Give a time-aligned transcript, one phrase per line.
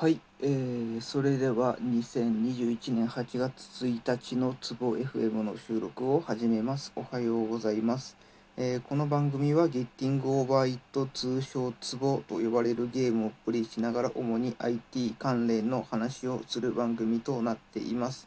[0.00, 6.90] はい、えー、それでは2021年8月1日のツボ FM の収録を始めます。
[6.96, 8.16] おはようございます。
[8.56, 18.26] えーこの番組は Getting Over It 通称ツボと呼ばれるゲームをプレイしながら主に IT 関連の話をする番組となっています。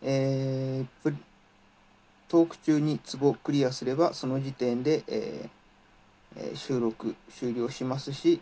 [0.00, 1.16] えープ
[2.28, 8.40] トーク中にツボクリアすればその時点で、えーえー収録終了しますし、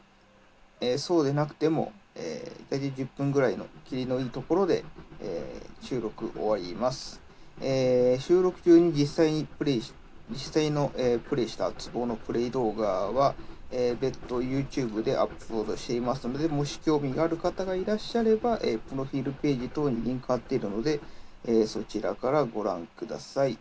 [0.83, 4.85] えーそうでなくても、えー、大体10分ぐらいの切りのいいところで、
[5.21, 7.21] えー収録終わります、
[7.61, 9.93] えー収録中に実際にプレイし
[10.31, 13.35] 実際の、えープレイしたツボのプレイ動画は、
[13.71, 21.01] えー別途 YouTube でアップロードしていますのでもし興味がある方がいらっしゃれば、えープロフィールページ等にリンク貼っているので、
[21.45, 23.59] えーそちらからご覧ください、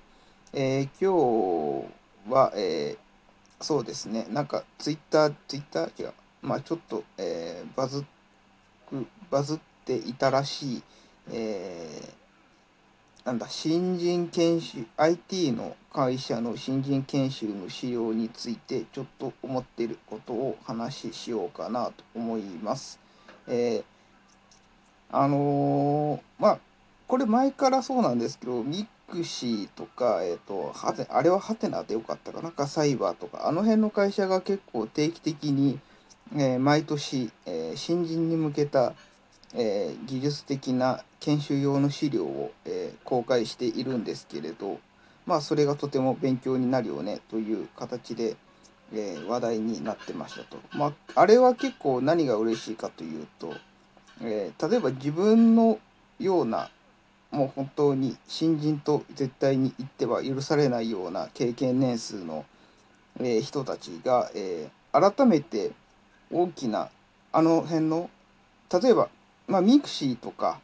[0.53, 1.85] えー今
[2.27, 3.05] 日は、えー
[3.61, 6.03] そうですね、なんかツイッター、ツイッター？
[6.03, 8.03] 違う、まあちょっと、えーバズ
[8.89, 10.83] くバズっていたらしい、
[11.31, 12.25] えー
[13.25, 22.99] なんだ、新人研修、IT の会社の新人研修の資料について、ちょっと思っていることを話ししようかなと思います。
[23.47, 23.83] えー
[25.11, 26.59] あのーまあ、
[27.07, 30.73] これ前からそうなんですけど、ミクシーとか、えっ、と、
[31.09, 35.79] あれはハテナでよかったかな、なんかサイバーとか、あの辺の会社が結構定期的に、
[36.35, 38.93] えー毎年、えー新人に向けた、
[39.53, 44.79] えー技術的な研修用の資料を、え公開しているんですけれど、
[45.25, 48.35] まあ、それがとても勉強になるよねという形で、
[48.93, 50.57] え話題になってましたと。
[50.73, 53.53] まあ、あれは結構何が嬉しいかというと、
[54.21, 55.79] え例えば自分の
[56.19, 56.69] ような
[57.31, 62.45] もう本当に新人と絶対に言っては許されないような経験年数の、
[63.21, 65.71] え人たちが、え改めて
[66.31, 66.89] 大きな
[67.31, 68.09] あの辺の
[68.71, 69.09] 例えば、
[69.47, 70.59] まあ、ミクシーとか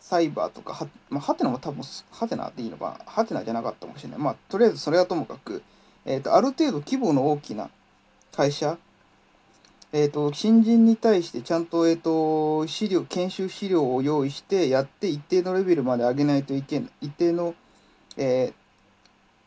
[0.00, 4.18] サイバーとかは、まあ、ハテナも多分ハテナでいいのかハテナじゃなかったかもしれない。
[4.18, 5.62] まあとりあえずそれはともかく、
[6.04, 7.70] えー、とある程度規模の大きな
[8.32, 8.78] 会社
[9.96, 17.54] えー、と新人に対してちゃんと,、えー、と資料研修資料を用意してやって一定のレベルまで上げないといけない一定の、
[18.16, 18.54] えー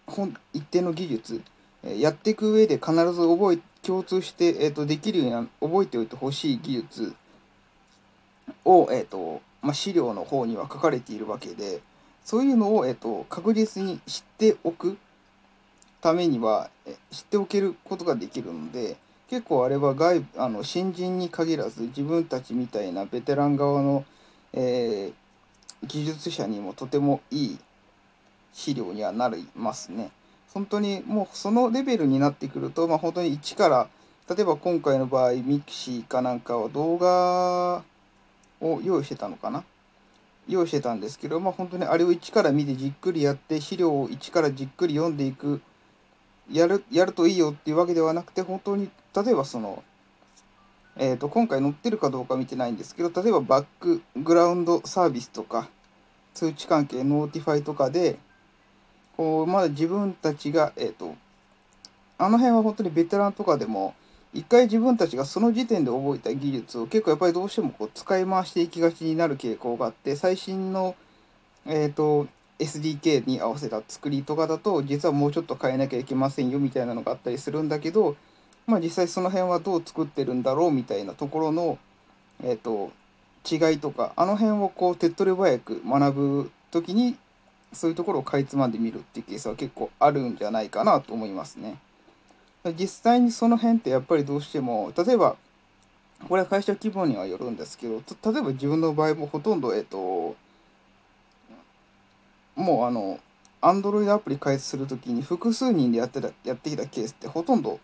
[0.10, 1.42] 本一定の技術、
[1.84, 7.16] えーやっていく上で必ず覚え共通して、えー、とできるような覚えておいてほしい技術
[8.66, 11.80] を、えーとまあ、資料の方には書かれているわけで
[12.24, 14.98] そういうのを、えー、と確実に知っておく
[16.02, 18.98] ためにはえ知っておけることができるので
[19.30, 24.06] 結構あれは外部あの新人に限らず自分たちみたいなベテラン側の、
[24.54, 25.28] えー
[25.84, 27.60] 技術者にもとてもいい
[28.54, 30.10] 資料にはなりますね。
[30.54, 33.88] 本当にもうそのレベルになってくると、まあ、本当に一から
[34.30, 37.84] 例えば今回の場合ミクシーかなんかは動画
[38.60, 39.64] を用意してたのかな？
[40.48, 45.62] 用意してたんですけど、まあ、本当にあれを一から見てじっくりやって資料を一からじっくり読んでいく
[46.50, 49.84] やるやるといいよっていうわけではなくて本当に例えばその、
[50.96, 55.70] えー、と今回載ってるかどうか見てないんですけど例えばバックグラウンドサービスとか
[56.34, 58.18] 通知関係 notify とかで
[59.18, 61.16] こうまだ自分たちが、えー、と
[62.20, 63.96] あの辺は本当にベテランとかでも
[64.34, 70.96] 一回自分たちがその時点で覚えた技術を結構やっぱりどうしてもこう使い回していきがちになる傾向があって最新の、
[71.66, 72.28] えー、と
[72.60, 78.16] SDK に合わせた作りとかだと実はもうちょっと変えなきゃいけませんよみたいなのがあったりするんだけど、
[78.66, 81.78] まあ、実際その辺はどう作ってるんだろうみたいなところの、
[82.44, 82.92] えー、と
[83.50, 87.16] 違いとかあの辺をこう手っ取り早く学ぶ時に
[87.74, 91.78] そういうところをかいつまんでみるっていうケースは結構あるんじゃないかなと思いますね。
[92.78, 95.38] 実際にその辺ってやっぱりどうしても例えば
[96.28, 98.02] これは会社規模にはよるんですけど
[98.32, 100.36] 例えば自分の場合もほとんどえっと
[102.56, 103.20] もうあの
[103.62, 107.80] Android アプリ開発するときに複数人でやってたやってきたケースってほとんど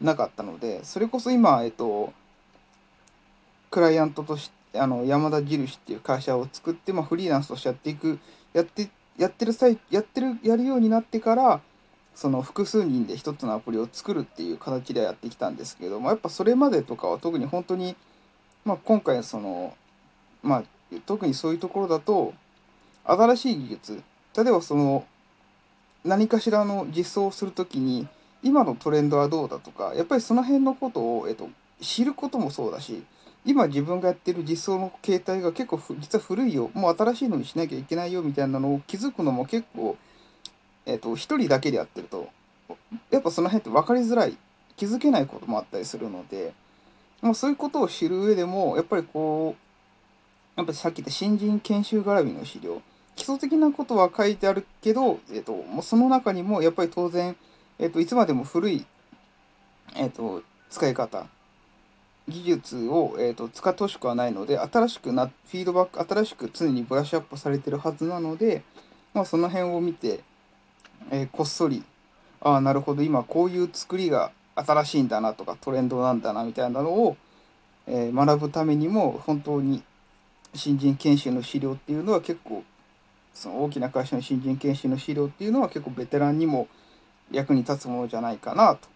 [0.00, 2.12] なかったのでそれこそ今えっと
[3.70, 8.18] クライアントとしてあの山田印っていう会社を作って、まあ、フリーランスとしてやっていく
[8.52, 11.60] やってやってる際やってるやるようになってから
[12.14, 17.94] その複数人で一つのアプリを作るっていう形でやってきたんですけどもやっぱそれまでとかは特に本当に、
[18.64, 19.74] まあ、今回その
[20.42, 20.64] まあ
[21.04, 22.32] 特にそういうところだと
[23.04, 24.02] 新しい技術
[24.36, 25.04] 例えばその
[26.04, 28.08] 何かしらの実装をするときに
[28.42, 31.48] 今のトレンドはどうだとかやっぱりその辺のことを、えっと、
[31.80, 33.02] 知ることもそうだし
[33.46, 36.70] 今自分がやってる実装の形態が結構実は古いよ。
[36.74, 39.96] もう新しいのにしなきゃいけないよみたいなのを気づくのも結構
[40.84, 42.28] えっと一人だけでやってると
[43.10, 44.36] やっぱその辺って分かりづらい。
[44.76, 46.52] 気づけないこともあったりするので、
[47.22, 52.80] ま、そういうことを知る上でもやっぱりこうやっぱさっき言った新人研修絡みの資料、
[53.14, 57.36] 基礎的なことは書いてあるけど、えっ、と、もうその中にもやっぱり当然、
[57.78, 58.86] えっ、と、いつまでも古い、
[59.96, 61.26] えっ、と、使い方、
[62.28, 68.62] 技術を、えーと、使ってほしくはないので、新しくな、フィードバック、新しく常にブラッシュアップされてるはずなので、
[69.14, 70.20] まあ、その辺を見て、
[71.10, 71.84] えー、こっそり、
[72.40, 77.16] ああ、なるほど、今こういう作りが新しいんだなとか、トレンドなんだなみたいなのを、
[77.86, 79.84] えー、学ぶためにも、本当に
[80.54, 82.64] 新人研修の資料っていうのは結構、
[83.34, 86.68] その大きな会社の新人研修の資料っていうのは結構ベテランにも
[87.30, 88.88] 役に立つものじゃないかなと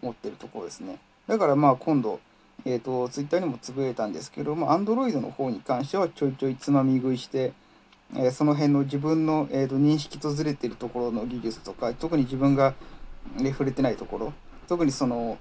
[0.00, 0.98] 思ってるところですね。
[1.28, 2.18] だからまあ今度、
[2.64, 7.52] えっ、ー、と、ツイッターにもつぶやいたんですけども、Android の方に関してはちょいちょいつまみ食いして、
[8.14, 12.74] えー、その辺の自分の、えーと、認識とずれてるところの技術とか、特に自分が、
[13.36, 14.32] ね、触れてないところ、
[14.68, 15.38] 特にその、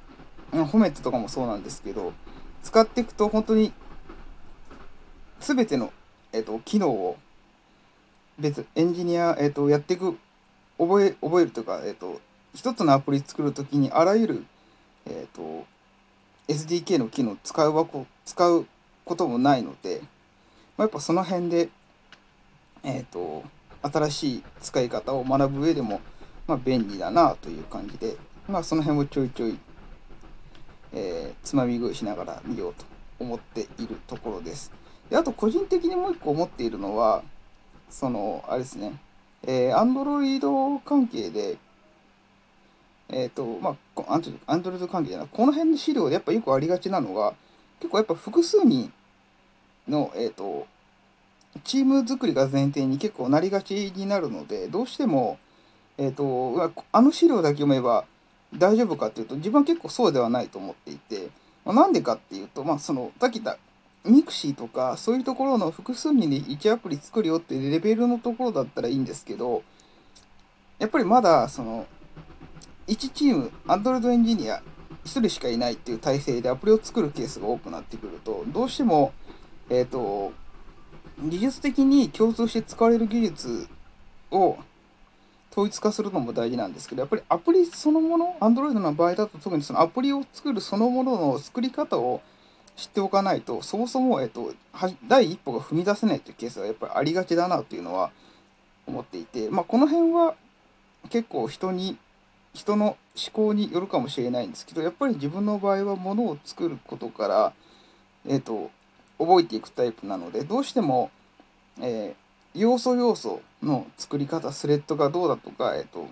[0.52, 2.14] ホメットとかもそうなんですけど、
[2.64, 3.72] 使っていくと本当に
[5.40, 5.92] 全ての、
[6.32, 7.18] えーと、機能を
[8.40, 10.18] 別エンジニア、えーと、やっていく
[10.78, 12.22] 覚え覚えるとか、えー、と
[12.56, 14.46] 一つのアプリ作るときにあらゆる、
[15.06, 15.66] えー、と
[16.48, 18.66] SDK の機能を使うわこ使う
[19.06, 20.02] こともないので、
[20.78, 21.70] まあ、やっぱその辺で、
[22.84, 23.44] えっ、ー、と、
[23.82, 26.02] 新しい使い方を学ぶ上でも、
[26.48, 28.16] まあ、便利だなという感じで、
[28.48, 29.58] まあ、その辺をちょいちょい、
[30.94, 32.86] えー、つまみ食いしながら見ようと
[33.20, 34.72] 思っているところです。
[35.10, 37.24] であと、個人的にもう一個思っているのは、
[37.90, 38.94] その、あれですね、
[39.44, 41.58] えー、Android 関係で、
[43.12, 44.14] えっ、ー、と、まあ、
[44.48, 47.34] アンドロイド関係じゃない、この辺の資料でやっぱよくありがちなのが、
[47.80, 48.92] 結構やっぱ複数人
[49.88, 50.68] の、えっ、ー、と、
[51.64, 55.38] チーム作りが前提に結構なりがちになるので、どうしても、
[55.98, 58.06] えっ、ー、と、あの資料だけ読めば
[58.54, 61.30] 大丈夫かっていうと、自分は結構そうではないと思っていて、
[61.66, 63.58] まあ、なんでかっていうと、まあ、その、さっき言った
[64.10, 69.64] ミクシーとか、そういうところの複数人で1アプリ作るよっていうレベルのところだったらいいんですけど、
[70.80, 71.86] やっぱりまだ、その、
[72.92, 74.62] 1チーム、Android エンジニア
[75.06, 79.14] 1人しかいないっていう体制でアプリを作るケースが多くなってくると、どうしても、
[79.70, 80.34] えっ、ー、と、
[81.24, 83.68] 技術的に共通して使われる技術
[84.30, 84.58] を
[85.52, 92.22] 統一化するのも大事なんですけど、やっぱりアプリそのもの、Android の場合だと特にそのアプリを作るそのものの作り方を
[92.76, 94.54] 知っておかないと、そもそも、えっと、
[95.08, 98.12] 第一歩が踏み出せないというケースがやっぱりありがちだなというのは
[98.86, 100.36] 思っていて、まあ、この辺は
[101.10, 101.98] 結構人に
[102.54, 107.54] 人の思考によるかもしれないんですけどやっぱり自分の場合はものを作ることから、
[108.28, 108.70] えーと、
[109.18, 111.12] 覚えていくタイプなのでどうしても、
[111.82, 116.08] えー、要素要素の作り方スレッドがどうだとか、えーと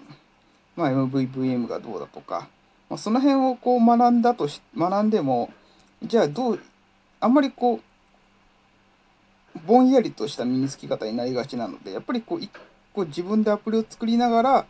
[0.76, 2.48] まあ、MVVM がどうだとか、
[2.90, 5.52] まあ、その辺をこう学んだとし学んでも
[6.04, 6.60] じゃあどう
[7.20, 7.82] あんまりこ
[9.56, 12.50] うぼんやりとした身につき方になりがちなのでやっぱりこう一
[12.94, 14.66] 個自分でアプリを作りながら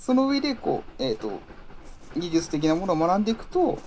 [0.00, 1.38] その上でこう、えっ、ー、と、
[2.16, 3.78] 技術的なものを学んでいくと、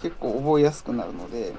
[0.00, 1.52] 結構覚えやすくなるので、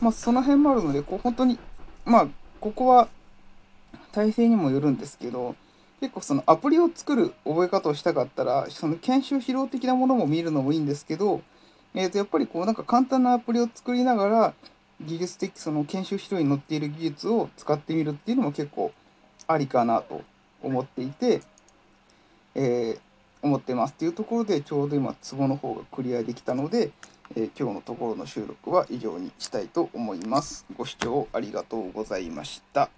[0.00, 1.58] まあ、その辺もあるので、こう、本当に、
[2.04, 2.28] まあ、
[2.60, 3.08] ここは、
[4.12, 5.56] 体制にもよるんですけど、
[6.00, 11.40] 結構そのアプリを作る覚え方をしたかったら、その研修疲労的なものも見るのもいいんですけど、
[11.94, 14.54] えっ、ー、と、やっぱりこう、なんか簡単なアプリを作りながら、
[15.00, 18.92] 技術的、その研修疲労に載っている技術を使ってみるっていうのも結構
[19.46, 20.22] ありかなと
[20.62, 21.40] 思っていて、
[22.56, 22.98] えー、
[23.42, 26.90] 思ってますっていうところでちょうど今ツボの方がクリアできたので、
[27.36, 30.64] え、今日のところの収録は以上にしたいと思います。
[30.76, 32.88] ご視聴ありがとうございました。